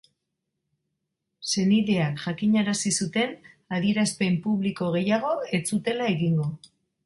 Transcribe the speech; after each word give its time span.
Senideek 1.49 2.23
jakinarazi 2.23 2.93
zuten 3.05 3.37
adierazpen 3.79 4.43
publiko 4.49 4.91
gehiago 4.99 5.39
ez 5.61 5.65
zutela 5.75 6.13
egingo. 6.19 6.53